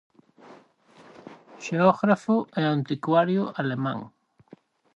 [1.65, 3.99] Xeógrafo e anticuario alemán.